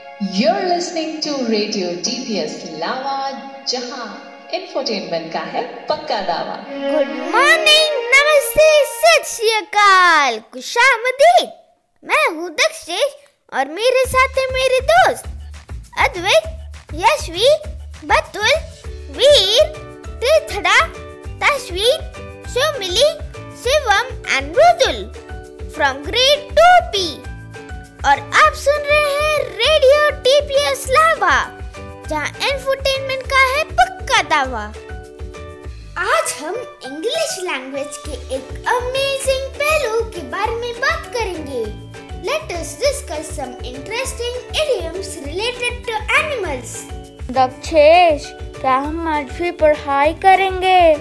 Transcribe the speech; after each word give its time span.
You're 0.00 0.68
listening 0.68 1.20
to 1.22 1.32
Radio 1.48 1.88
DPS 2.06 2.54
Lava 2.80 3.16
जहाँ 3.68 4.06
infotainment 4.54 5.32
का 5.32 5.40
है 5.52 5.62
पक्का 5.88 6.20
दावा 6.28 6.54
गुड 6.68 7.10
मॉर्निंग 7.34 7.96
नमस्ते 8.14 8.68
सत 8.92 9.26
श्री 9.28 9.50
अकाल 9.56 10.38
खुशामदीद 10.54 11.48
मैं 12.02 12.24
हूँ 12.36 12.50
दक्षेश 12.60 13.14
और 13.52 13.68
मेरे 13.78 14.04
साथ 14.08 14.38
है 14.38 14.46
मेरे 14.52 14.80
दोस्त, 14.90 15.24
अद्वैत, 16.04 16.44
यशवी, 16.96 17.48
बतुल, 18.04 18.52
वीर 19.16 19.72
तीर्थड़ा 20.24 20.78
तशवीर 21.42 21.98
सुमिली 22.54 23.10
Shivam 23.64 24.14
and 24.28 24.56
Mridul 24.56 25.02
from 25.74 26.02
grade 26.04 26.48
two 26.58 26.70
P 26.94 27.06
और 28.06 28.18
आप 28.18 28.52
सुन 28.56 28.84
रहे 28.88 29.08
हैं 29.14 29.38
रेडियो 29.56 30.10
टीपीएस 30.20 30.84
लावा 30.90 31.32
जहाँ 32.08 32.26
एंटरटेनमेंट 32.26 33.22
का 33.22 33.40
है 33.46 33.64
पक्का 33.70 34.22
दावा। 34.22 34.62
आज 36.04 36.32
हम 36.40 36.54
इंग्लिश 36.86 37.36
लैंग्वेज 37.40 37.96
के 38.06 38.12
एक 38.36 38.68
अमेजिंग 38.68 39.50
पहलू 39.54 40.00
के 40.10 40.22
बारे 40.30 40.54
में 40.56 40.80
बात 40.80 41.10
करेंगे। 41.14 41.64
Let 42.24 42.52
us 42.52 42.76
discuss 42.80 43.34
some 43.36 43.52
interesting 43.66 44.56
idioms 44.62 45.14
related 45.26 45.84
to 45.86 45.92
animals 46.20 46.74
Dakshesh 47.32 48.32
क्या 48.60 48.76
हम 48.78 49.08
आज 49.08 49.38
भी 49.38 49.50
पढ़ाई 49.60 50.14
करेंगे? 50.24 50.94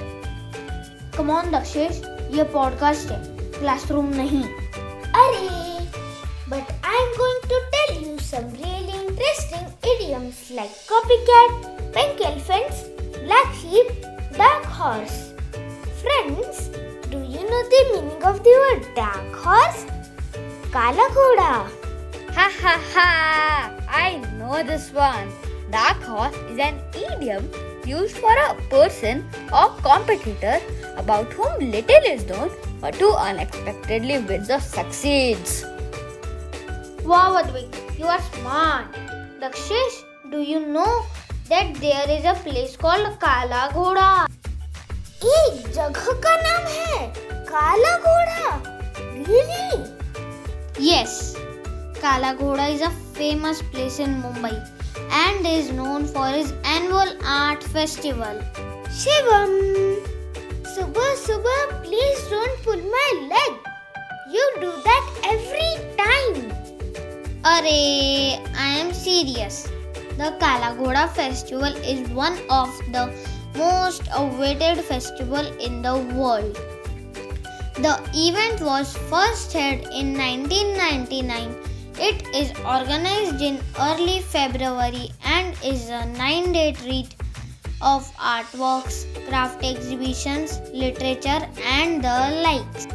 कम 1.17 1.31
ऑन 1.31 1.51
दक्षेश 1.51 2.01
ये 2.37 2.43
पॉडकास्ट 2.53 3.11
है 3.11 3.23
क्लासरूम 3.59 4.13
नहीं। 4.15 4.43
अरे 4.43 5.68
but 6.49 6.65
I'm 6.83 7.09
going 7.15 7.41
to 7.51 7.57
tell 7.73 8.01
you 8.01 8.17
some 8.17 8.49
really 8.53 8.95
interesting 9.05 9.65
idioms 9.83 10.49
like 10.49 10.71
copycat, 10.89 11.93
pink 11.93 12.21
elephants, 12.25 12.85
black 13.23 13.53
sheep, 13.53 13.85
dark 14.35 14.65
horse. 14.65 15.33
Friends, 16.01 16.69
do 17.11 17.19
you 17.19 17.43
know 17.49 17.61
the 17.73 17.81
meaning 17.93 18.23
of 18.23 18.43
the 18.43 18.55
word 18.63 18.87
dark 18.95 19.35
horse? 19.45 19.85
Kala 20.71 21.05
ghoda. 21.17 21.53
Ha 22.33 22.47
ha 22.61 22.75
ha! 22.93 23.71
I 23.87 24.17
know 24.39 24.63
this 24.63 24.91
one. 24.91 25.31
Dark 25.69 26.01
horse 26.01 26.35
is 26.49 26.57
an 26.57 26.81
idiom 26.95 27.47
used 27.85 28.17
for 28.17 28.33
a 28.33 28.55
person 28.69 29.23
or 29.53 29.69
competitor 29.85 30.57
about 30.97 31.31
whom 31.33 31.71
little 31.71 32.05
is 32.05 32.25
known 32.25 32.49
but 32.81 32.95
who 32.95 33.13
unexpectedly 33.13 34.17
wins 34.19 34.49
or 34.49 34.59
succeeds. 34.59 35.68
forward. 37.09 37.49
You 37.97 38.05
are 38.07 38.21
smart. 38.23 38.97
Dakshish, 39.41 39.95
do 40.31 40.41
you 40.41 40.59
know 40.67 40.91
that 41.49 41.73
there 41.75 42.07
is 42.07 42.25
a 42.25 42.35
place 42.39 42.75
called 42.77 43.07
Kala 43.19 43.61
Ghoda? 43.73 44.09
एक 45.21 45.71
जगह 45.75 46.19
का 46.23 46.35
नाम 46.41 46.67
है 46.73 47.07
काला 47.47 47.95
घोड़ा 47.97 48.51
really 49.27 49.79
yes 50.89 51.15
Kala 51.97 52.33
Ghoda 52.33 52.67
is 52.67 52.83
a 52.83 52.89
famous 53.17 53.61
place 53.71 53.99
in 53.99 54.13
Mumbai 54.19 54.55
and 55.13 55.47
is 55.47 55.71
known 55.81 56.05
for 56.13 56.35
its 56.35 56.53
annual 56.75 57.17
art 57.35 57.63
festival 57.73 58.39
Shivam 59.01 59.57
सुबह 60.75 61.13
सुबह 61.25 61.65
please 61.81 62.29
don't 62.31 62.63
pull 62.65 62.81
my 62.95 63.11
leg 63.33 63.51
you 64.35 64.49
do 64.61 64.71
that 64.87 65.25
every 65.33 65.75
time 65.97 66.18
Array, 67.49 68.39
I 68.55 68.67
am 68.79 68.93
serious. 68.93 69.67
The 70.17 70.35
Kala 70.39 70.75
Ghoda 70.77 71.09
festival 71.09 71.75
is 71.93 72.07
one 72.09 72.37
of 72.47 72.69
the 72.91 73.11
most 73.55 74.03
awaited 74.13 74.83
festival 74.85 75.47
in 75.67 75.81
the 75.81 75.97
world. 76.13 76.53
The 77.85 77.95
event 78.13 78.61
was 78.61 78.95
first 79.09 79.51
held 79.51 79.81
in 80.01 80.13
1999. 80.13 81.55
It 81.97 82.23
is 82.35 82.51
organized 82.59 83.41
in 83.41 83.59
early 83.79 84.19
February 84.21 85.09
and 85.23 85.55
is 85.63 85.89
a 85.89 86.05
nine-day 86.05 86.73
treat 86.73 87.15
of 87.81 88.15
artworks, 88.17 89.05
craft 89.27 89.65
exhibitions, 89.65 90.59
literature 90.71 91.41
and 91.65 92.03
the 92.03 92.19
likes. 92.47 92.85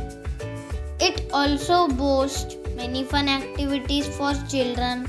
It 1.01 1.29
also 1.33 1.89
boasts 1.89 2.57
many 2.76 3.04
fun 3.04 3.30
activities 3.30 4.08
for 4.18 4.34
children, 4.48 5.08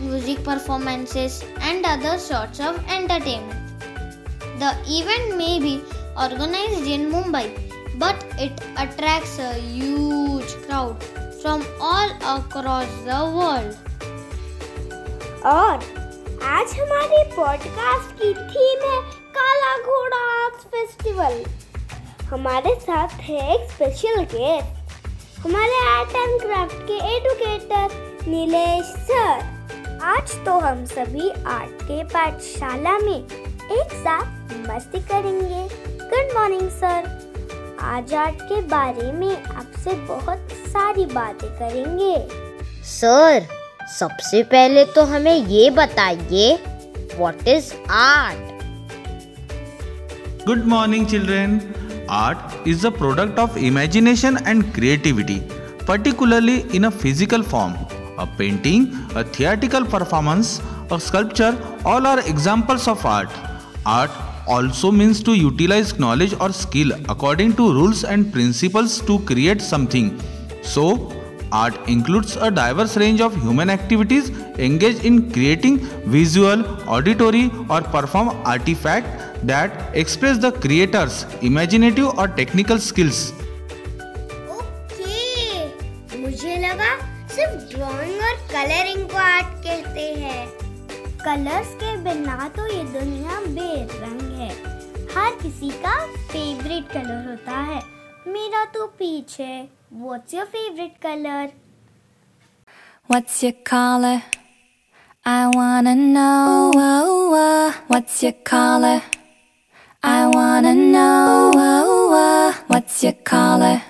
music 0.00 0.42
performances, 0.44 1.44
and 1.60 1.84
other 1.84 2.18
sorts 2.18 2.60
of 2.60 2.78
entertainment. 2.88 3.82
The 4.58 4.72
event 4.88 5.36
may 5.36 5.58
be 5.58 5.82
organized 6.16 6.86
in 6.86 7.10
Mumbai, 7.10 7.46
but 7.98 8.24
it 8.38 8.60
attracts 8.76 9.38
a 9.38 9.54
huge 9.54 10.52
crowd 10.66 11.02
from 11.42 11.64
all 11.80 12.10
across 12.36 12.90
the 13.04 13.20
world. 13.36 13.76
और 15.46 15.78
आज 16.44 16.72
हमारी 16.78 17.22
podcast 17.34 18.10
की 18.20 18.32
theme 18.34 18.82
है 18.88 19.00
काला 19.36 19.76
घोड़ा 19.78 20.18
arts 20.42 20.64
festival 20.74 21.42
हमारे 22.30 22.74
साथ 22.80 23.20
है 23.28 23.38
एक 23.54 23.70
स्पेशल 23.70 24.22
गेस्ट 24.34 24.83
हमारे 25.45 25.79
आर्ट 25.87 26.15
एंड 26.15 26.39
क्राफ्ट 26.41 26.77
के 26.81 26.93
एडुकेटर 27.07 27.89
नीलेश 28.27 28.85
सर। 29.09 29.99
आज 30.03 30.31
तो 30.45 30.51
हम 30.59 30.83
सभी 30.85 31.29
आर्ट 31.47 31.83
के 31.83 32.03
पाठशाला 32.03 32.97
में 32.99 33.17
एक 33.17 33.93
साथ 33.95 34.55
मस्ती 34.61 34.99
करेंगे। 35.11 35.61
गुड 36.03 36.33
मॉर्निंग 36.37 36.69
सर 36.79 37.11
आज 37.91 38.13
आर्ट 38.23 38.41
के 38.41 38.61
बारे 38.73 39.11
में 39.11 39.43
आपसे 39.43 39.93
बहुत 40.07 40.57
सारी 40.67 41.05
बातें 41.13 41.49
करेंगे। 41.59 42.17
सर 42.93 43.47
सबसे 43.99 44.43
पहले 44.55 44.85
तो 44.95 45.05
हमें 45.13 45.35
ये 45.35 45.69
बताइए 45.77 46.53
what 47.15 47.47
is 47.47 47.73
art 48.01 48.43
good 50.47 50.65
morning 50.67 51.07
children. 51.07 51.59
Art 52.07 52.67
is 52.67 52.83
the 52.83 52.91
product 52.91 53.39
of 53.39 53.57
imagination 53.57 54.37
and 54.45 54.73
creativity, 54.73 55.41
particularly 55.85 56.61
in 56.75 56.85
a 56.85 56.91
physical 56.91 57.41
form. 57.41 57.73
A 58.19 58.27
painting, 58.27 58.93
a 59.15 59.23
theatrical 59.23 59.83
performance, 59.83 60.61
a 60.91 60.99
sculpture, 60.99 61.57
all 61.83 62.05
are 62.05 62.19
examples 62.19 62.87
of 62.87 63.03
art. 63.05 63.29
Art 63.85 64.11
also 64.47 64.91
means 64.91 65.23
to 65.23 65.33
utilize 65.33 65.97
knowledge 65.97 66.35
or 66.39 66.53
skill 66.53 66.91
according 67.09 67.55
to 67.55 67.73
rules 67.73 68.03
and 68.03 68.31
principles 68.31 69.01
to 69.01 69.19
create 69.19 69.61
something. 69.61 70.19
So, 70.61 71.11
art 71.51 71.75
includes 71.87 72.35
a 72.35 72.51
diverse 72.51 72.97
range 72.97 73.19
of 73.19 73.35
human 73.41 73.69
activities 73.71 74.29
engaged 74.59 75.03
in 75.03 75.31
creating 75.31 75.79
visual, 76.05 76.65
auditory, 76.87 77.49
or 77.67 77.81
perform 77.81 78.29
artifact 78.45 79.34
that 79.47 79.71
express 79.93 80.37
the 80.37 80.51
creator's 80.51 81.25
imaginative 81.41 82.17
or 82.17 82.27
technical 82.39 82.79
skills. 82.89 83.19
Okay 84.55 86.17
मुझे 86.21 86.55
लगा 86.67 86.91
सिर्फ़ 87.35 87.63
drawing 87.75 88.21
और 88.27 88.35
colouring 88.53 89.03
को 89.09 89.17
art 89.17 89.53
कहते 89.65 90.05
हैं 90.23 90.47
colours 91.25 91.73
के 91.83 91.95
बिना 92.03 92.47
तो 92.57 92.65
ये 92.67 92.83
दुनिया 92.93 93.39
बेरंग 93.57 94.21
है 94.39 94.49
हर 95.15 95.35
किसी 95.41 95.69
का 95.85 95.95
फेवरेट 96.31 96.91
कलर 96.93 97.27
होता 97.29 97.57
है 97.71 97.81
मेरा 98.33 98.63
तो 98.73 98.85
पीच 98.99 99.35
है 99.39 99.57
what's 99.93 100.33
your 100.33 100.45
favourite 100.57 100.97
colour 101.07 101.51
What's 103.09 103.33
your 103.43 103.53
color? 103.69 104.13
I 105.25 105.41
wanna 105.55 105.91
know. 105.95 106.71
What's 107.91 108.15
your 108.23 108.31
color? 108.49 108.95
I 110.07 110.27
wanna 110.27 110.75
know. 110.75 111.51
Oh, 111.55 112.11
oh, 112.13 112.63
what's 112.67 113.03
your 113.03 113.13
color? 113.13 113.81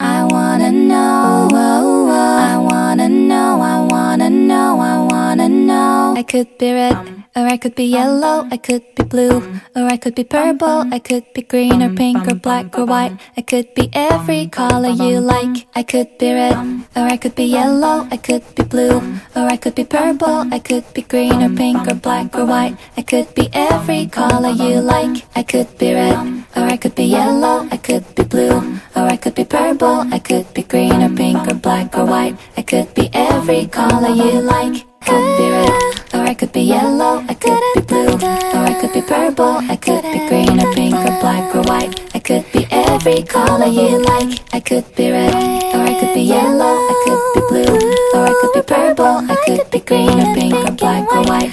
I 0.00 0.24
wanna 0.24 0.72
know. 0.72 1.48
Oh, 1.52 2.10
I 2.10 2.56
wanna 2.58 3.08
know. 3.08 3.60
I 3.62 3.86
wanna 3.88 4.28
know. 4.28 4.80
I 4.80 4.98
wanna 4.98 5.48
know. 5.48 6.14
I 6.16 6.24
could 6.24 6.58
be 6.58 6.72
red. 6.72 7.21
Or 7.34 7.46
I 7.48 7.56
could 7.56 7.74
be 7.74 7.84
yellow, 7.84 8.46
I 8.50 8.58
could 8.58 8.84
be 8.94 9.04
blue, 9.04 9.40
or 9.74 9.84
I 9.88 9.96
could 9.96 10.14
be 10.14 10.22
purple, 10.22 10.84
I 10.92 10.98
could 10.98 11.24
be 11.32 11.40
green 11.40 11.80
or 11.82 11.88
pink 11.88 12.28
or 12.28 12.34
black 12.34 12.78
or 12.78 12.84
white. 12.84 13.16
I 13.38 13.40
could 13.40 13.72
be 13.72 13.88
every 13.94 14.48
color 14.48 14.90
you 14.90 15.18
like. 15.18 15.64
I 15.74 15.82
could 15.82 16.18
be 16.18 16.30
red, 16.30 16.52
or 16.94 17.08
I 17.08 17.16
could 17.16 17.34
be 17.34 17.44
yellow, 17.44 18.06
I 18.10 18.18
could 18.18 18.44
be 18.54 18.64
blue, 18.64 19.00
or 19.34 19.48
I 19.48 19.56
could 19.56 19.74
be 19.74 19.84
purple, 19.84 20.44
I 20.52 20.58
could 20.58 20.84
be 20.92 21.00
green 21.00 21.42
or 21.42 21.48
pink 21.48 21.88
or 21.88 21.94
black 21.94 22.36
or 22.36 22.44
white. 22.44 22.76
I 22.98 23.02
could 23.02 23.34
be 23.34 23.48
every 23.54 24.08
color 24.08 24.50
you 24.50 24.80
like. 24.80 25.24
I 25.34 25.42
could 25.42 25.72
be 25.78 25.94
red, 25.94 26.18
or 26.54 26.64
I 26.68 26.76
could 26.76 26.94
be 26.94 27.04
yellow, 27.04 27.66
I 27.72 27.78
could 27.78 28.04
be 28.14 28.24
blue, 28.24 28.60
or 28.94 29.04
I 29.08 29.16
could 29.16 29.34
be 29.34 29.44
purple, 29.46 30.04
I 30.12 30.18
could 30.18 30.52
be 30.52 30.64
green 30.64 31.00
or 31.00 31.08
pink 31.16 31.48
or 31.48 31.54
black 31.54 31.96
or 31.96 32.04
white. 32.04 32.36
I 32.58 32.62
could 32.62 32.92
be 32.92 33.08
every 33.14 33.68
color 33.68 34.10
you 34.10 34.42
like. 34.42 34.84
I 35.02 35.04
could 35.04 35.36
be 35.36 35.50
red. 35.50 36.14
Or 36.14 36.20
I 36.30 36.34
could 36.34 36.52
be 36.52 36.60
yellow, 36.60 37.24
I 37.28 37.34
could 37.34 37.60
be 37.74 37.80
blue, 37.82 38.14
or 38.14 38.62
I 38.70 38.78
could 38.80 38.92
be 38.92 39.02
purple, 39.02 39.58
I 39.68 39.76
could 39.76 40.02
be 40.02 40.28
green 40.28 40.60
or 40.60 40.72
pink 40.74 40.94
or 40.94 41.18
black 41.18 41.54
or 41.56 41.62
white. 41.62 41.98
I 42.14 42.20
could 42.20 42.44
be 42.52 42.66
every 42.70 43.24
color 43.24 43.66
you 43.66 43.98
like. 43.98 44.38
I 44.52 44.60
could 44.60 44.84
be 44.94 45.10
red, 45.10 45.34
or 45.74 45.82
I 45.82 45.98
could 45.98 46.14
be 46.14 46.22
yellow, 46.22 46.76
I 46.78 46.94
could 47.04 47.22
be 47.34 47.40
blue, 47.50 47.78
or 48.14 48.26
I 48.26 48.34
could 48.40 48.52
be 48.54 48.62
purple, 48.62 49.16
I 49.26 49.36
could 49.44 49.70
be 49.72 49.80
green 49.80 50.20
or 50.20 50.34
pink 50.34 50.54
or 50.54 50.70
black 50.70 51.10
or 51.10 51.22
white 51.24 51.50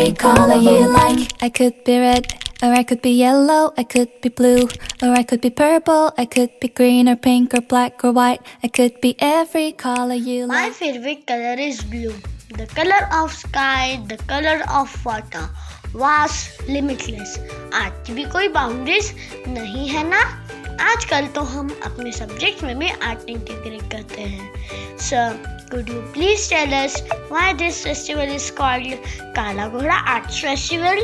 every 0.00 0.12
color 0.12 0.54
you 0.56 0.88
like. 0.88 1.32
I 1.42 1.48
could 1.50 1.84
be 1.84 1.98
red. 1.98 2.26
Or 2.62 2.70
I 2.72 2.82
could 2.84 3.02
be 3.02 3.10
yellow, 3.10 3.74
I 3.76 3.82
could 3.84 4.08
be 4.22 4.30
blue, 4.30 4.66
or 5.02 5.10
I 5.10 5.22
could 5.22 5.42
be 5.42 5.50
purple, 5.50 6.10
I 6.16 6.24
could 6.24 6.58
be 6.58 6.68
green 6.68 7.06
or 7.06 7.16
pink 7.16 7.52
or 7.52 7.60
black 7.60 8.02
or 8.02 8.12
white. 8.12 8.40
I 8.64 8.68
could 8.68 8.98
be 9.02 9.14
every 9.18 9.72
color 9.72 10.14
you 10.14 10.46
My 10.46 10.62
like. 10.68 10.72
favorite 10.72 11.26
color 11.26 11.54
is 11.58 11.82
blue. 11.82 12.14
The 12.56 12.66
color 12.68 13.02
of 13.12 13.30
sky, 13.34 14.00
the 14.08 14.16
color 14.16 14.62
of 14.70 14.88
water. 15.04 15.44
Vast, 15.92 16.62
limitless. 16.66 17.36
आज 17.74 17.92
की 18.06 18.14
भी 18.14 18.24
कोई 18.32 18.48
boundaries 18.56 19.12
नहीं 19.48 19.88
है 19.88 20.08
ना 20.08 20.20
आजकल 20.92 21.26
तो 21.36 21.40
हम 21.52 21.68
अपने 21.84 22.12
सब्जेक्ट 22.12 22.62
में 22.64 22.78
भी 22.78 22.88
आर्ट 23.10 23.28
इंटीग्रेट 23.30 23.82
करते 23.92 24.22
हैं 24.22 24.96
sir 25.10 25.59
could 25.71 25.87
you 25.87 26.01
please 26.13 26.47
tell 26.49 26.73
us 26.73 26.99
why 27.29 27.53
this 27.53 27.81
festival 27.83 28.31
is 28.37 28.51
called 28.51 28.87
Kala 29.35 29.67
Ghoda 29.73 29.99
Arts 30.13 30.39
Festival? 30.39 30.97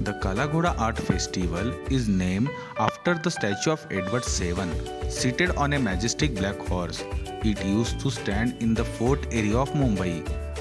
The 0.00 0.12
Kalaghoda 0.24 0.76
Art 0.78 0.98
Festival 0.98 1.72
is 1.90 2.08
named 2.08 2.50
after 2.78 3.14
the 3.14 3.30
statue 3.30 3.70
of 3.70 3.86
Edward 3.90 4.24
VII, 4.24 5.10
seated 5.10 5.50
on 5.56 5.72
a 5.72 5.78
majestic 5.78 6.34
black 6.34 6.58
horse. 6.58 7.04
It 7.44 7.64
used 7.64 8.00
to 8.00 8.10
stand 8.10 8.60
in 8.60 8.74
the 8.74 8.84
fort 8.84 9.26
area 9.30 9.56
of 9.56 9.72
Mumbai. 9.82 10.14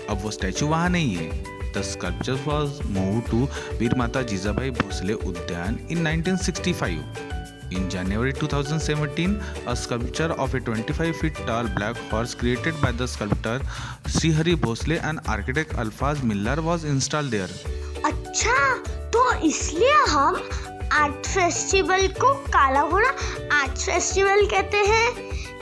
अब 0.10 0.22
वो 0.24 0.32
statue 0.32 0.68
वहाँ 0.68 0.90
नहीं 0.90 1.16
है 1.16 1.56
The 1.74 1.84
sculpture 1.84 2.38
was 2.46 2.78
moved 2.98 3.32
to 3.32 3.48
Veer 3.80 3.98
Mata 4.02 4.24
Jizabai 4.34 4.70
Bhosle 4.78 5.18
Udyan 5.32 5.82
in 5.96 6.04
1965. 6.04 7.37
In 7.70 7.90
January 7.90 8.32
2017, 8.32 9.42
a 9.68 9.76
sculpture 9.76 10.32
of 10.34 10.54
a 10.56 10.60
25 10.60 11.16
feet 11.18 11.36
tall 11.46 11.68
black 11.68 11.98
horse 12.12 12.34
created 12.34 12.80
by 12.82 12.92
the 12.94 13.08
sculptor 13.08 13.60
Srihari 14.06 14.56
Bhosle 14.56 15.02
and 15.04 15.20
architect 15.28 15.74
Alfaz 15.74 16.24
Millar 16.24 16.62
was 16.62 16.86
installed 16.86 17.32
there. 17.32 17.50
अच्छा 18.06 18.56
तो 19.14 19.22
इसलिए 19.48 19.94
हम 20.10 20.36
art 21.02 21.26
festival 21.28 22.08
को 22.22 22.34
काला 22.56 22.82
घोड़ा 22.90 23.10
art 23.62 23.78
festival 23.78 24.46
कहते 24.54 24.78
हैं 24.92 25.08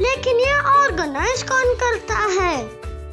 लेकिन 0.02 0.40
ये 0.40 0.54
ऑर्गेनाइज 0.78 1.44
कौन 1.52 1.74
करता 1.84 2.26
है 2.40 2.56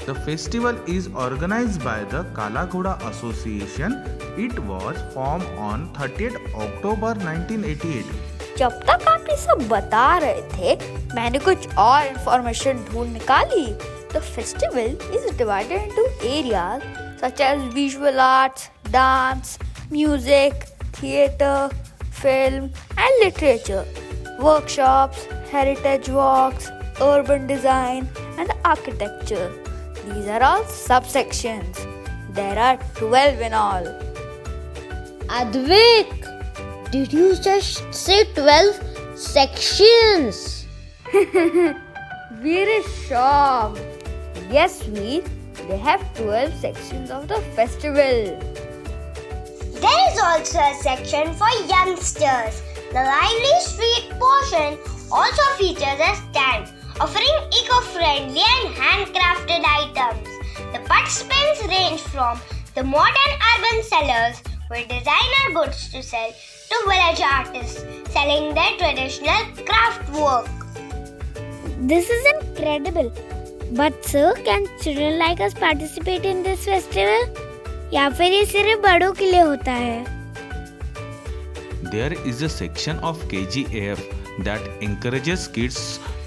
The 0.05 0.15
festival 0.27 0.79
is 0.93 1.05
organized 1.25 1.85
by 1.85 1.99
the 2.13 2.25
Kala 2.37 2.67
Ghoda 2.67 2.95
Association. 3.09 3.93
It 4.37 4.59
was 4.71 4.97
formed 5.15 5.47
on 5.67 5.85
30th 5.99 6.39
October 6.65 7.13
1988. 7.15 8.32
जब 8.59 8.81
तक 8.89 9.07
आप 9.09 9.27
ये 9.31 9.37
सब 9.37 9.67
बता 9.69 10.07
रहे 10.25 10.43
थे 10.55 10.75
मैंने 11.15 11.39
कुछ 11.39 11.69
और 11.79 12.07
इंफॉर्मेशन 12.07 12.85
ढूंढ 12.91 13.13
निकाली 13.13 13.67
the 14.15 14.21
festival 14.35 14.99
is 15.17 15.37
divided 15.39 15.81
into 15.83 16.05
areas 16.29 16.83
such 17.23 17.41
as 17.41 17.73
visual 17.75 18.19
arts 18.21 18.69
dance 18.91 19.59
music 19.93 20.65
theatre 21.03 21.69
film 22.23 22.65
and 22.99 23.25
literature 23.25 24.39
workshops 24.41 25.27
heritage 25.53 26.11
walks 26.11 26.71
urban 27.01 27.47
design 27.47 28.09
and 28.39 28.51
architecture. 28.65 29.53
These 30.05 30.29
are 30.29 30.43
all 30.43 30.65
subsections. 30.65 31.79
There 32.31 32.59
are 32.59 32.79
12 32.97 33.41
in 33.41 33.53
all. 33.55 33.85
Advik, 35.31 36.22
did 36.93 37.11
you 37.11 37.35
just 37.37 37.83
say 37.93 38.25
12 38.35 39.19
sections? 39.19 40.67
Is 42.45 42.87
shocked. 43.07 43.81
Yes, 44.51 44.83
Veer, 44.83 45.23
they 45.69 45.79
have 45.79 46.03
12 46.17 46.55
sections 46.55 47.11
of 47.11 47.29
the 47.29 47.41
festival. 47.57 48.37
There 49.81 50.01
is 50.11 50.19
also 50.21 50.59
a 50.59 50.75
section 50.83 51.33
for 51.35 51.49
youngsters. 51.67 52.61
The 52.93 53.03
lively 53.09 53.57
street 53.61 54.13
portion 54.19 54.77
also 55.11 55.43
features 55.57 56.01
a 56.01 56.15
stand 56.29 56.69
offering 57.01 57.37
eco-friendly 57.53 58.43
and 58.43 58.75
handcrafted 58.75 59.65
items. 59.65 60.29
The 60.73 60.81
participants 60.85 61.65
range 61.69 62.01
from 62.03 62.39
the 62.75 62.85
modern 62.85 63.33
urban 63.57 63.83
sellers 63.83 64.43
with 64.69 64.89
designer 64.89 65.55
goods 65.55 65.91
to 65.93 66.03
sell 66.03 66.33
to 66.72 66.78
village 66.90 67.22
artists 67.22 67.84
selling 68.14 68.54
their 68.54 68.78
traditional 68.78 69.46
craft 69.66 70.10
work. 70.20 70.50
This 71.80 72.10
is 72.10 72.26
incredible. 72.36 73.12
But 73.72 74.06
sir, 74.06 74.34
can 74.46 74.68
children 74.82 75.20
like 75.20 75.42
us 75.42 75.54
participate 75.54 76.26
in 76.26 76.44
this 76.44 76.66
festival? 76.66 77.46
या 77.94 78.10
फिर 78.10 78.32
ये 78.32 78.46
सिर्फ 78.46 78.82
बड़ों 78.84 79.12
के 79.14 79.32
लिए 79.32 79.42
होता 79.42 79.72
है 79.72 80.06
There 81.92 82.14
is 82.30 82.42
a 82.42 82.50
section 82.50 82.98
of 83.10 83.20
KGAF 83.34 84.00
that 84.48 84.66
encourages 84.88 85.48
kids 85.58 85.78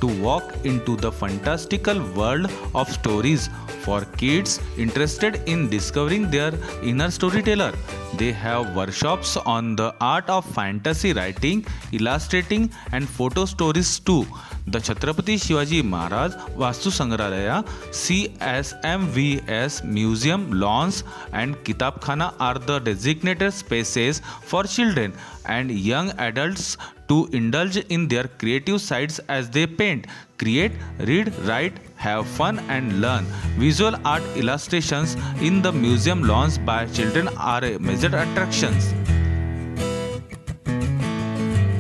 to 0.01 0.07
walk 0.23 0.55
into 0.65 0.97
the 0.97 1.11
fantastical 1.13 2.01
world 2.19 2.51
of 2.75 2.93
stories 2.95 3.49
for 3.86 4.02
kids 4.22 4.60
interested 4.78 5.42
in 5.46 5.70
discovering 5.70 6.30
their 6.30 6.52
inner 6.84 7.10
storyteller. 7.12 7.72
They 8.18 8.32
have 8.32 8.76
workshops 8.76 9.38
on 9.38 9.76
the 9.76 9.94
art 10.00 10.30
of 10.30 10.46
fantasy 10.58 11.14
writing, 11.14 11.66
illustrating, 11.92 12.72
and 12.92 13.08
photo 13.08 13.46
stories 13.46 14.00
too. 14.00 14.26
The 14.68 14.80
Chhatrapati 14.80 15.36
Shivaji 15.46 15.84
Maharaj 15.84 16.34
Vastu 16.62 16.92
Sangralaya, 17.00 17.58
CSMVS 18.04 19.84
Museum, 19.84 20.52
lawns, 20.52 21.04
and 21.34 21.56
Kitabkhana 21.66 22.34
are 22.40 22.56
the 22.56 22.80
designated 22.80 23.54
spaces 23.54 24.22
for 24.42 24.64
children 24.64 25.14
and 25.46 25.70
young 25.70 26.10
adults 26.18 26.78
to 27.10 27.30
indulge 27.34 27.78
in 27.78 28.08
their 28.08 28.28
creative 28.40 28.82
sides 28.82 29.20
as 29.30 29.50
they 29.50 29.68
paint, 29.68 30.08
create, 30.40 30.72
read, 31.00 31.34
write, 31.46 31.78
have 31.96 32.28
fun, 32.28 32.60
and 32.70 33.02
learn. 33.02 33.26
Visual 33.58 33.96
art 34.06 34.24
illustrations 34.36 35.16
in 35.42 35.62
the 35.62 35.72
museum 35.72 36.24
lawns 36.24 36.58
by 36.58 36.86
children 36.88 37.30
are 37.38 37.64
a 37.64 37.78
major 37.80 38.12
attractions. 38.24 38.94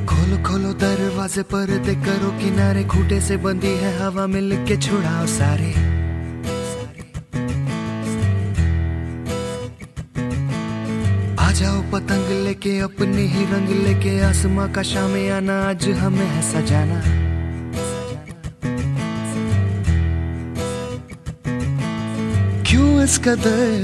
खोलो 0.09 0.37
खोलो 0.47 0.71
दरवाजे 0.81 1.43
पर्दे 1.51 1.95
करो 2.05 2.29
किनारे 2.39 2.83
खूटे 2.93 3.19
से 3.21 3.37
बंदी 3.43 3.73
है 3.81 3.91
हवा 3.99 4.25
मिल 4.27 4.65
के 4.67 4.77
छुड़ाओ 4.77 5.25
सारे 5.37 5.71
आ 11.39 11.51
जाओ 11.59 11.81
पतंग 11.91 12.29
लेके 12.45 12.79
अपने 12.87 13.25
ही 13.33 13.45
रंग 13.51 13.69
लेके 13.85 14.19
आसमां 14.29 14.71
का 14.73 14.83
शाम 14.93 15.13
आना 15.37 15.61
आज 15.69 15.89
हमें 16.01 16.25
है 16.25 16.41
सजाना 16.51 17.24
इस 23.05 23.17
कदर 23.25 23.81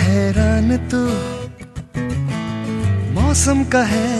हैरान 0.00 0.76
तू 0.90 1.00
मौसम 3.14 3.62
का 3.64 3.82
है 3.82 4.12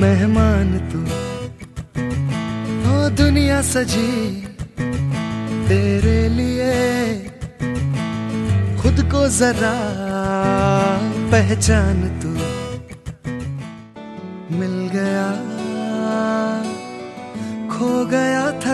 मेहमान 0.00 0.72
तू। 0.90 1.02
ओ 2.90 3.08
दुनिया 3.20 3.60
सजी 3.70 4.10
तेरे 5.68 6.18
लिए 6.38 6.74
खुद 8.82 9.06
को 9.12 9.28
जरा 9.38 9.76
पहचान 11.30 12.02
तू। 12.22 12.35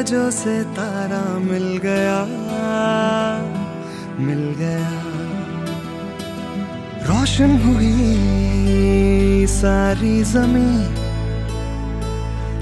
जो 0.03 0.31
से 0.33 0.53
तारा 0.75 1.23
मिल 1.41 1.67
गया 1.83 2.19
मिल 4.19 4.43
गया। 4.59 4.91
रोशन 7.09 7.51
हुई 7.63 9.47
सारी 9.49 10.17
ज़मीन, 10.25 10.95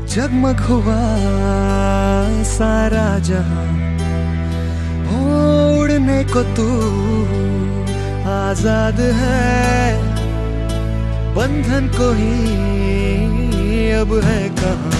जगमग 0.07 0.61
हुआ 0.69 1.01
सारा 2.51 3.09
जहाँ। 3.31 3.67
उड़ने 5.19 6.23
को 6.33 6.43
तू 6.57 6.69
आज़ाद 8.31 9.01
है, 9.21 9.95
बंधन 11.35 11.89
को 11.99 12.13
ही 12.15 13.91
अब 13.93 14.11
है 14.25 14.43
कहाँ। 14.57 15.00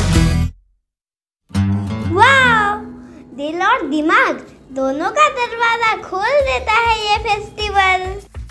दिल 3.41 3.61
और 3.63 3.81
दिमाग 3.89 4.39
दोनों 4.77 5.09
का 5.11 5.27
दरवाज़ा 5.35 5.95
खोल 6.01 6.41
देता 6.47 6.73
है 6.73 6.97
ये 7.05 7.17
festival 7.23 8.03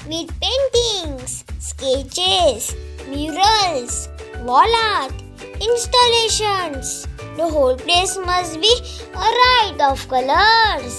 with 0.08 0.32
paintings 0.44 1.32
sketches 1.68 2.70
murals 3.08 4.06
wall 4.46 4.74
art 4.74 5.28
installations. 5.64 6.90
The 7.36 7.46
whole 7.54 7.76
place 7.76 8.16
must 8.26 8.60
be 8.60 8.72
a 9.14 9.30
riot 9.38 9.82
of 9.88 10.04
colors. 10.12 10.96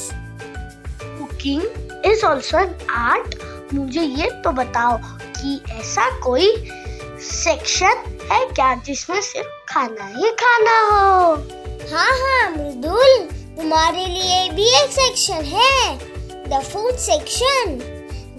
Cooking 1.01 1.63
is 2.12 2.25
also 2.25 2.60
an 2.60 2.75
art 3.00 3.36
मुझे 3.74 4.01
ये 4.01 4.29
तो 4.43 4.51
बताओ 4.62 4.98
कि 5.39 5.60
ऐसा 5.79 6.10
कोई 6.24 6.48
सेक्शन 7.31 8.03
है 8.31 8.45
क्या 8.53 8.74
जिसमें 8.86 9.21
सिर्फ़ 9.21 9.74
खाना 9.74 10.07
ही 10.17 10.31
खाना 10.43 10.79
हो? 10.91 11.36
हाँ 11.93 12.12
हाँ 12.24 12.50
मृदुल। 12.50 13.40
तुम्हारे 13.56 14.06
लिए 14.06 14.49
भी 14.56 14.68
एक 14.82 14.90
सेक्शन 14.92 15.44
है 15.54 15.96
the 16.49 16.62
food 16.73 16.96
section 17.06 17.78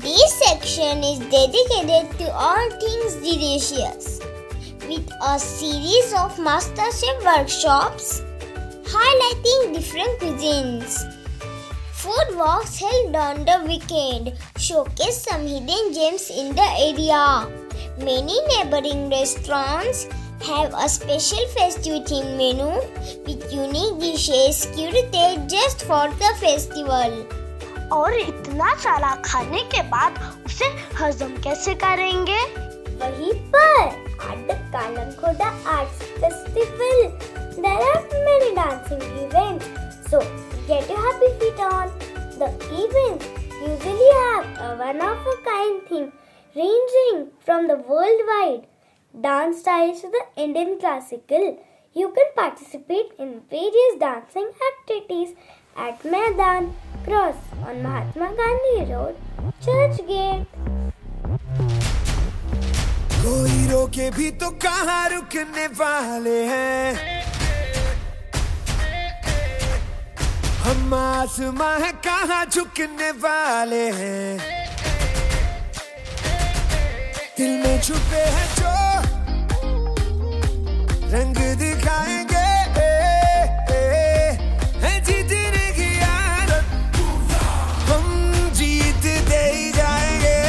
this 0.03 0.33
section 0.43 1.03
is 1.11 1.19
dedicated 1.35 2.17
to 2.19 2.31
all 2.47 2.69
things 2.83 3.21
delicious 3.23 4.17
with 4.89 5.09
a 5.21 5.37
series 5.37 6.11
of 6.17 6.37
master 6.39 6.85
chef 6.97 7.23
workshops 7.23 8.21
highlighting 8.85 9.73
different 9.73 10.21
cuisines. 10.21 10.93
Food 11.93 12.37
walks 12.37 12.79
held 12.79 13.15
on 13.15 13.43
the 13.43 13.57
weekend 13.67 14.31
showcase 14.57 15.17
some 15.23 15.45
hidden 15.45 15.91
gems 15.93 16.29
in 16.29 16.55
the 16.55 16.67
area. 16.85 17.47
Many 17.99 18.39
neighboring 18.47 19.09
restaurants 19.09 20.07
have 20.42 20.74
a 20.74 20.88
special 20.88 21.46
festive 21.54 22.06
theme 22.06 22.36
menu 22.36 22.70
with 23.26 23.52
unique 23.52 23.98
dishes 24.00 24.66
curated 24.76 25.48
just 25.48 25.84
for 25.90 26.04
the 26.22 26.32
festival. 26.44 27.18
और 27.92 28.14
इतना 28.20 28.74
सारा 28.82 29.14
खाने 29.24 29.62
के 29.74 29.82
बाद 29.90 30.18
उसे 30.46 30.68
हजम 31.00 31.36
कैसे 31.44 31.74
करेंगे 31.84 32.40
वहीं 33.02 33.32
पर 33.54 34.02
at 34.30 34.46
the 34.48 34.56
Kalankoda 34.72 35.50
Arts 35.66 36.02
Festival. 36.22 37.12
There 37.64 37.82
are 37.92 38.02
many 38.28 38.54
dancing 38.54 39.02
events, 39.24 39.66
so 40.08 40.20
get 40.66 40.88
your 40.88 41.00
happy 41.06 41.30
feet 41.40 41.60
on. 41.60 41.90
The 42.38 42.50
events 42.82 43.26
usually 43.60 44.10
have 44.20 44.46
a 44.66 44.76
one-of-a-kind 44.78 45.82
theme 45.88 46.12
ranging 46.56 47.30
from 47.44 47.68
the 47.68 47.76
worldwide 47.76 48.66
dance 49.14 49.60
styles 49.60 50.00
to 50.00 50.08
the 50.10 50.42
Indian 50.42 50.78
classical. 50.78 51.58
You 51.96 52.12
can 52.12 52.26
participate 52.34 53.12
in 53.18 53.42
various 53.50 53.98
dancing 54.00 54.50
activities 54.72 55.34
at 55.76 56.02
Maidan 56.04 56.72
Cross 57.04 57.36
on 57.66 57.82
Mahatma 57.82 58.32
Gandhi 58.36 58.92
Road, 58.92 59.16
Church 59.64 59.98
Gate. 60.06 60.46
कोई 63.24 63.66
रोके 63.70 64.10
भी 64.10 64.30
तो 64.40 64.50
कहाँ 64.62 65.08
रुकने 65.08 65.66
वाले 65.78 66.38
हैं 66.44 67.20
हम 70.64 70.94
आसमां 70.94 71.74
है 71.82 71.92
कहाँ 72.06 72.44
झुकने 72.46 73.10
वाले 73.22 73.84
हैं 73.98 74.61
दिल 77.38 77.50
में 77.58 77.80
छुपे 77.80 78.22
हैं 78.32 78.48
जो 78.56 78.70
रंग 81.12 81.36
दिखाएँगे। 81.58 82.40
आदत, 86.02 86.66
हम 87.88 88.04
जीत 88.54 89.04
दे 89.30 89.46
जाएँगे। 89.76 90.40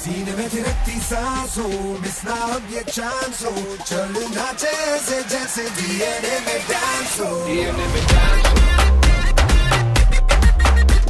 सीने 0.00 0.32
में 0.36 0.48
थिरकती 0.54 1.00
सांसों, 1.00 1.68
मिस 2.02 2.18
ना 2.24 2.36
अब 2.54 2.68
ये 2.74 2.82
चांस 2.92 3.44
हो 3.44 3.76
चल 3.86 4.12
नाचे 4.36 4.74
ऐसे 4.92 5.22
जैसे 5.32 5.64
डीएनए 5.80 6.38
में 6.46 6.60
डांस 6.70 7.18
हो। 7.20 7.30
डीएनए 7.46 7.86
में 7.94 8.04
डांस 8.12 8.46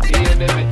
डीएनए 0.06 0.54
में 0.54 0.70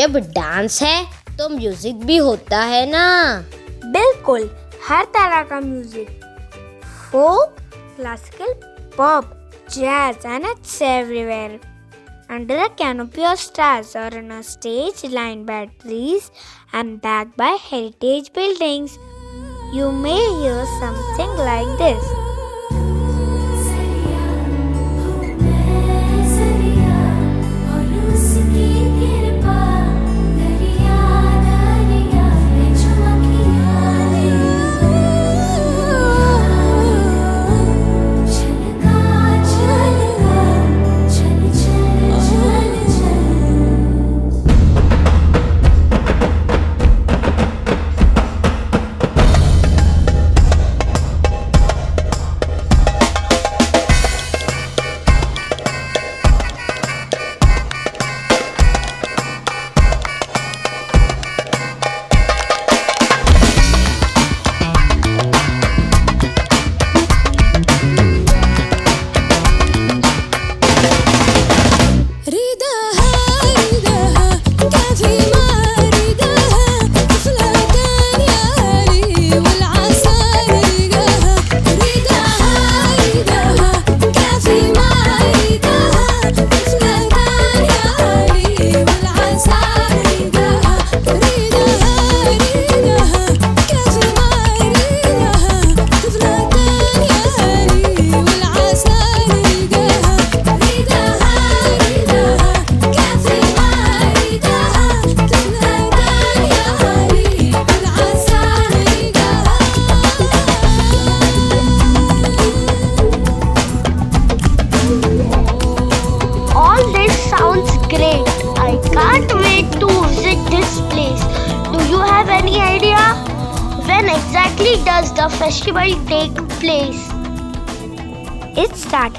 जब 0.00 0.16
डांस 0.34 0.82
है 0.82 1.04
तो 1.38 1.48
म्यूज़िक 1.48 2.04
भी 2.06 2.16
होता 2.18 2.60
है 2.62 2.84
ना। 2.90 3.06
बिल्कुल, 3.84 4.50
हर 4.88 5.04
तरह 5.14 5.42
का 5.42 5.60
music. 5.60 6.08
Folk, 7.10 7.56
classical, 7.96 8.52
pop, 8.96 9.36
jazz 9.70 10.26
and 10.26 10.44
everywhere 10.82 11.58
under 12.30 12.66
canopy 12.78 13.24
of 13.24 13.40
stars 13.40 13.96
और 13.96 14.20
stage 14.44 15.02
line 15.12 15.44
by 15.46 15.66
trees 15.80 16.30
and 16.74 16.96
back 16.98 17.32
by 17.38 17.56
heritage 17.62 18.30
buildings 18.34 18.98
you 19.74 19.90
may 19.92 20.14
hear 20.14 20.64
something 20.80 21.38
like 21.38 21.68
this 21.82 22.19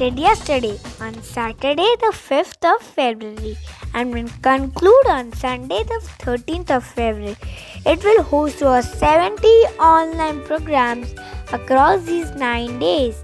started 0.00 0.18
yesterday 0.18 0.78
on 1.02 1.12
Saturday 1.22 1.88
the 2.02 2.10
5th 2.18 2.64
of 2.68 2.80
February 2.98 3.58
and 3.92 4.14
will 4.14 4.30
conclude 4.40 5.08
on 5.14 5.30
Sunday 5.34 5.82
the 5.90 5.98
13th 6.20 6.70
of 6.76 6.82
February. 6.82 7.36
It 7.84 8.02
will 8.02 8.22
host 8.22 8.62
over 8.62 8.80
70 8.80 9.46
online 9.88 10.42
programs 10.44 11.14
across 11.52 12.02
these 12.04 12.30
9 12.44 12.78
days. 12.78 13.22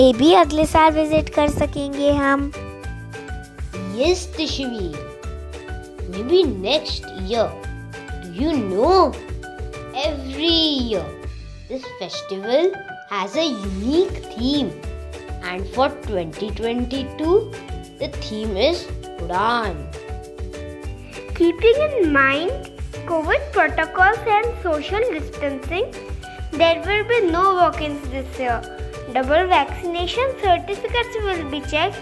Maybe 0.00 0.34
अगले 0.42 0.66
साल 0.74 0.92
visit 0.98 1.28
कर 1.38 1.48
सकेंगे 1.60 2.10
हम 2.24 2.50
Yes, 4.02 4.26
Tishvi. 4.36 4.86
Maybe 6.14 6.44
next 6.68 7.10
year. 7.30 7.48
Do 8.22 8.32
you 8.44 8.56
know? 8.68 9.00
Every 10.10 10.56
year, 10.92 11.06
this 11.68 11.86
festival 12.00 12.72
has 13.18 13.36
a 13.36 13.52
unique 13.52 14.24
theme. 14.34 14.80
And 15.49 15.67
for 15.75 15.89
2022, 15.89 17.51
the 17.99 18.09
theme 18.23 18.57
is 18.57 18.83
Udan. 19.19 19.77
Keeping 21.35 21.77
in 21.87 22.11
mind 22.11 22.51
COVID 23.11 23.51
protocols 23.53 24.19
and 24.27 24.45
social 24.61 24.99
distancing, 25.13 25.93
there 26.51 26.81
will 26.87 27.07
be 27.07 27.31
no 27.31 27.43
walk 27.59 27.81
ins 27.81 28.07
this 28.09 28.39
year. 28.39 28.61
Double 29.13 29.47
vaccination 29.47 30.35
certificates 30.41 31.15
will 31.23 31.49
be 31.49 31.61
checked, 31.61 32.01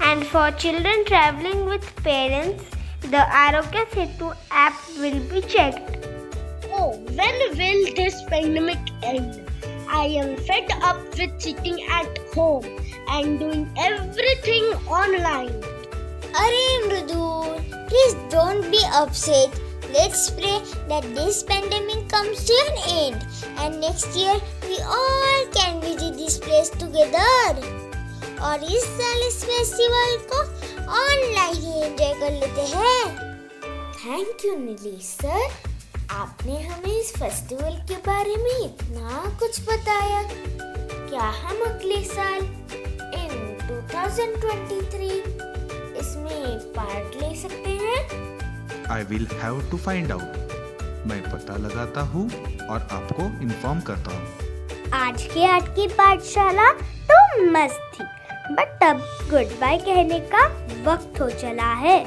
and 0.00 0.26
for 0.26 0.50
children 0.52 1.04
traveling 1.04 1.66
with 1.66 1.84
parents, 1.96 2.64
the 3.02 3.24
Arogya 3.44 3.84
Setu 3.96 4.34
app 4.50 4.74
will 4.98 5.20
be 5.34 5.42
checked. 5.42 5.98
Oh, 6.72 6.96
when 7.20 7.36
will 7.58 7.94
this 7.94 8.22
pandemic 8.30 8.78
end? 9.02 9.45
I 9.88 10.06
am 10.22 10.36
fed 10.36 10.70
up 10.82 10.98
with 11.18 11.40
sitting 11.40 11.82
at 11.84 12.18
home 12.34 12.64
and 13.08 13.38
doing 13.38 13.70
everything 13.78 14.64
online. 14.88 15.52
Arey 16.42 16.72
Mrudul, 16.86 17.88
please 17.88 18.14
don't 18.30 18.70
be 18.70 18.80
upset. 18.92 19.50
Let's 19.92 20.30
pray 20.30 20.60
that 20.88 21.02
this 21.14 21.42
pandemic 21.42 22.08
comes 22.08 22.44
to 22.44 22.52
an 22.68 22.76
end 22.88 23.26
and 23.58 23.80
next 23.80 24.14
year 24.16 24.34
we 24.68 24.78
all 24.80 25.46
can 25.54 25.80
visit 25.80 26.16
this 26.16 26.38
place 26.38 26.70
together. 26.70 27.56
और 28.36 28.64
इस 28.64 28.84
साल 28.96 29.22
इस 29.26 29.42
festival 29.44 30.16
को 30.32 30.40
online 30.94 31.54
ही 31.54 31.80
enjoy 31.82 32.12
कर 32.20 32.32
लेते 32.32 32.66
हैं 32.72 33.26
thank 33.94 34.44
you 34.44 34.56
Nilesh 34.56 35.04
sir 35.22 35.65
आपने 36.10 36.60
हमें 36.62 36.96
इस 36.98 37.12
फेस्टिवल 37.16 37.76
के 37.88 37.94
बारे 38.06 38.36
में 38.36 38.64
इतना 38.64 39.22
कुछ 39.40 39.60
बताया। 39.60 40.22
क्या 41.08 41.28
हम 41.38 41.60
अगले 41.66 42.02
साल 42.04 42.42
इन 43.14 43.32
2023 43.68 45.02
इसमें 46.00 46.58
पार्ट 46.76 47.16
ले 47.22 47.34
सकते 47.36 47.70
हैं? 47.82 48.84
I 48.90 49.04
will 49.04 49.26
have 49.42 49.60
to 49.70 49.76
find 49.76 50.12
out 50.12 51.04
मैं 51.06 51.20
पता 51.22 51.56
लगाता 51.56 52.00
हूँ 52.12 52.28
और 52.66 52.88
आपको 52.92 53.24
इन्फॉर्म 53.42 53.80
करता 53.80 54.16
हूँ। 54.16 54.90
आज 54.94 55.22
के 55.34 55.44
आर्ट 55.46 55.68
की 55.76 55.86
पाठशाला 55.88 56.70
तो 57.10 57.42
मस्त 57.50 57.90
थी 57.94 58.04
बट 58.54 58.84
अब 58.84 59.00
गुड 59.30 59.58
बाय 59.60 59.78
कहने 59.78 60.20
का 60.34 60.46
वक्त 60.90 61.20
हो 61.20 61.30
चला 61.30 61.72
है। 61.74 61.98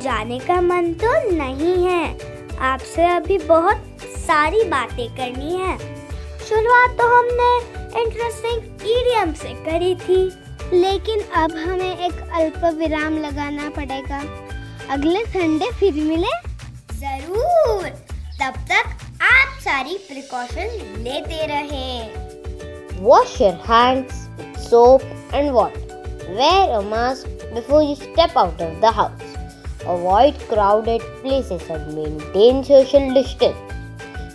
जाने 0.00 0.38
का 0.38 0.60
मन 0.60 0.92
तो 0.94 1.12
नहीं 1.30 1.76
है। 1.84 2.35
आपसे 2.60 3.04
अभी 3.06 3.38
बहुत 3.38 3.76
सारी 4.02 4.62
बातें 4.64 5.08
करनी 5.16 5.54
है। 5.54 5.78
शुरुआत 6.48 6.90
तो 6.90 7.06
हमने 7.16 7.50
इंटरेस्टिंग 8.02 8.88
ईडियम 8.90 9.32
से 9.32 9.54
करी 9.64 9.94
थी, 9.94 10.24
लेकिन 10.72 11.20
अब 11.20 11.56
हमें 11.56 11.98
एक 11.98 12.30
अल्प 12.34 12.64
विराम 12.78 13.18
लगाना 13.18 13.70
पड़ेगा। 13.70 14.22
अगले 14.90 15.24
संडे 15.24 15.70
फिर 15.70 15.92
मिले। 15.92 16.32
ज़रूर! 16.96 17.88
तब 18.42 18.54
तक 18.70 18.96
आप 19.22 19.58
सारी 19.60 19.98
प्रिकॉशन 19.98 20.68
लेते 21.04 21.46
रहे। 21.46 22.26
Wash 23.02 23.38
hands 23.68 24.12
with 24.38 24.58
soap 24.70 25.02
and 25.32 25.52
water. 25.52 25.82
Wear 26.36 26.78
a 26.78 26.82
mask 26.82 27.26
before 27.54 27.82
you 27.82 27.96
step 27.96 28.36
out 28.36 28.60
of 28.60 28.80
the 28.80 28.92
house. 28.92 29.35
Avoid 29.85 30.39
crowded 30.47 31.01
places 31.21 31.67
and 31.69 31.95
maintain 31.95 32.63
social 32.63 33.13
distance. 33.13 33.57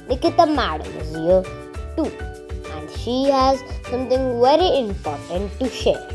Nikita 0.08 0.46
madam 0.46 0.92
is 0.98 1.14
here 1.14 1.42
too, 1.96 2.10
and 2.72 2.90
she 2.98 3.24
has 3.30 3.60
something 3.90 4.40
very 4.40 4.70
important 4.78 5.58
to 5.60 5.68
share. 5.70 6.06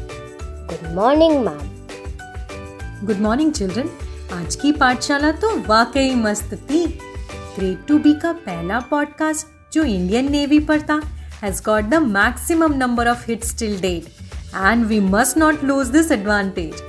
Good 0.67 0.89
morning, 0.93 1.43
ma'am. 1.43 1.67
Good 3.06 3.19
morning 3.21 3.52
children 3.54 3.89
आज 4.34 4.56
की 4.56 4.71
पाठशाला 4.71 5.32
तो 5.41 5.50
वाकई 5.67 6.13
मस्त 6.15 6.54
थी 6.69 6.86
grade 7.56 7.86
two 7.88 7.97
B 8.00 8.13
का 8.21 8.32
पहला 8.45 8.80
podcast 8.89 9.74
जो 9.74 9.84
इंडियन 9.84 10.32
नेवी 10.32 10.60
पर 10.69 10.82
था 10.89 11.02
has 11.41 11.62
got 11.65 11.84
the 11.89 12.02
maximum 12.10 12.74
number 12.78 13.08
of 13.08 13.28
hits 13.30 13.58
till 13.60 13.80
date 13.82 14.06
and 14.56 14.86
we 14.86 15.00
must 15.15 15.38
not 15.38 15.63
lose 15.63 15.88
this 15.97 16.12
advantage 16.12 16.84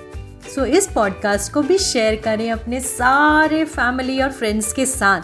so 0.58 0.64
इस 0.66 0.88
पॉडकास्ट 0.88 1.52
को 1.54 1.62
भी 1.62 1.78
शेयर 1.78 2.16
करें 2.16 2.50
अपने 2.52 2.80
सारे 2.80 3.64
फैमिली 3.66 4.22
और 4.22 4.32
फ्रेंड्स 4.32 4.72
के 4.74 4.86
साथ, 4.86 5.22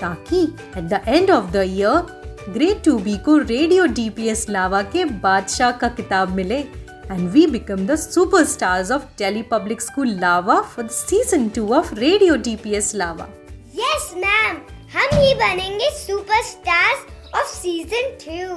ताकि 0.00 0.42
at 0.78 0.84
the 0.84 1.00
end 1.08 1.30
of 1.30 1.50
the 1.52 1.64
year 1.66 2.52
grade 2.52 2.82
two 2.84 2.96
B 2.98 3.16
को 3.16 3.36
रेडियो 3.38 3.86
डीपीएस 3.98 4.46
लावा 4.50 4.80
के 4.94 5.04
बादशाह 5.24 5.70
का 5.72 5.88
किताब 5.88 6.30
मिले, 6.36 6.62
and 7.10 7.34
we 7.34 7.42
become 7.46 7.84
the 7.86 7.98
superstars 7.98 8.94
of 8.96 9.04
Delhi 9.18 9.42
Public 9.42 9.84
School 9.88 10.14
Lava 10.24 10.56
for 10.72 10.86
the 10.88 10.96
season 11.00 11.46
2 11.50 11.66
of 11.80 11.92
Radio 11.98 12.38
DPS 12.48 12.90
Lava. 13.02 13.28
Yes 13.74 14.10
ma'am 14.16 14.56
हम 14.94 15.18
ही 15.18 15.34
बनेंगे 15.34 15.90
superstars 15.98 17.04
of 17.34 17.52
season 17.58 18.10
two 18.24 18.56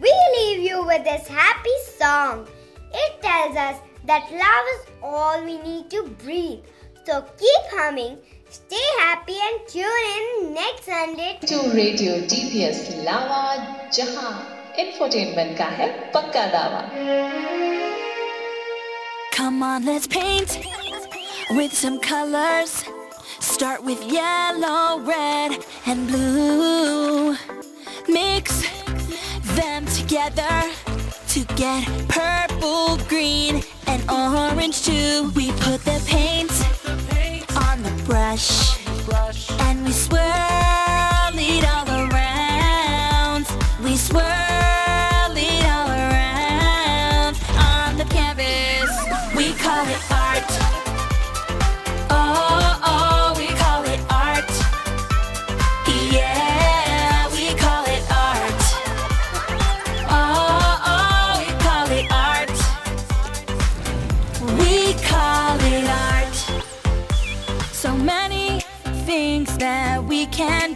we 0.00 0.16
leave 0.38 0.66
you 0.70 0.82
with 0.84 1.06
this 1.10 1.30
happy 1.38 1.78
song 1.84 2.46
it 2.96 3.22
tells 3.22 3.56
us 3.58 3.89
That 4.11 4.31
love 4.41 4.69
is 4.73 5.03
all 5.13 5.43
we 5.45 5.57
need 5.57 5.89
to 5.95 6.01
breathe 6.23 6.73
so 7.09 7.19
keep 7.43 7.77
humming 7.79 8.17
stay 8.53 8.81
happy 8.99 9.37
and 9.47 9.59
tune 9.71 10.09
in 10.15 10.51
next 10.53 10.89
Sunday 10.89 11.31
to 11.47 11.61
Radio 11.77 12.17
DPS 12.33 12.81
लावा 13.05 13.41
जहां 13.97 14.31
infotainment 14.85 15.57
का 15.57 15.65
है 15.79 15.87
पक्का 16.15 16.45
दावा 16.57 16.81
Come 19.35 19.63
on, 19.63 19.85
let's 19.85 20.07
paint 20.07 20.53
with 21.57 21.73
some 21.73 21.99
colors. 21.99 22.75
Start 23.47 23.83
with 23.83 24.05
yellow, 24.11 24.99
red, 25.09 25.57
and 25.85 26.07
blue. 26.07 27.35
Mix 28.07 28.61
them 29.55 29.85
together 29.97 30.88
to 31.30 31.44
get 31.54 31.86
purple, 32.08 32.96
green, 33.08 33.62
and 33.86 34.02
orange 34.10 34.82
too. 34.82 35.30
We 35.36 35.52
put 35.52 35.84
the 35.84 36.02
paint 36.04 36.50
on 37.56 37.84
the 37.84 38.02
brush 38.04 38.76
and 39.60 39.84
we 39.84 39.92
swirl 39.92 40.18
it 41.34 41.64
all 41.68 41.88
around. 41.88 43.46
We 43.84 43.96
swirl 43.96 44.49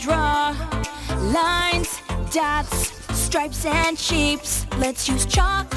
draw 0.04 0.54
lines, 1.32 2.02
dots, 2.30 2.92
stripes, 3.16 3.64
and 3.64 3.98
shapes. 3.98 4.66
Let's 4.76 5.08
use 5.08 5.24
chalk, 5.24 5.70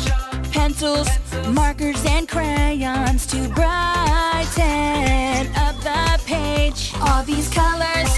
pencils, 0.52 1.08
markers, 1.48 2.06
and 2.06 2.28
crayons 2.28 3.26
to 3.28 3.48
brighten 3.56 5.48
up 5.56 5.78
the 5.78 6.20
page. 6.26 6.92
All 7.02 7.24
these 7.24 7.48
colors 7.54 8.12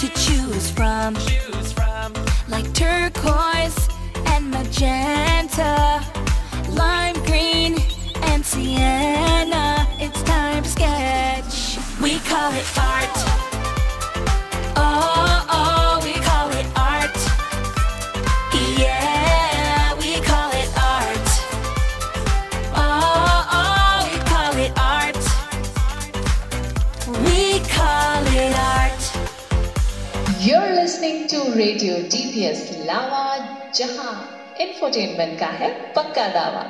to 0.00 0.08
choose 0.20 0.70
from, 0.70 1.14
like 2.48 2.70
turquoise 2.74 3.88
and 4.26 4.50
magenta, 4.50 6.04
lime 6.72 7.14
green 7.24 7.78
and 8.24 8.44
sienna. 8.44 9.86
It's 9.98 10.22
time 10.24 10.62
to 10.62 10.68
sketch. 10.68 11.78
We 12.02 12.18
call 12.18 12.52
it 12.52 12.66
art. 12.78 13.07
Radio 31.78 31.98
DPS 32.12 32.68
Lava 32.72 33.22
जहाँ 33.74 34.12
infotainment 34.60 35.38
का 35.38 35.48
है 35.60 35.70
पक्का 35.96 36.26
दावा। 36.28 36.62